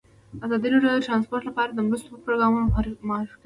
ازادي 0.45 0.67
راډیو 0.73 0.91
د 0.97 1.03
ترانسپورټ 1.05 1.43
لپاره 1.49 1.71
د 1.71 1.79
مرستو 1.87 2.21
پروګرامونه 2.23 2.63
معرفي 2.71 2.95
کړي. 2.99 3.37